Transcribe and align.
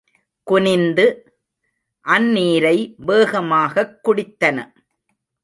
குனிந்து, 0.43 1.37
அந்நீரை 2.05 2.93
வேகமாகக் 2.97 3.99
குடித்தன. 4.03 4.71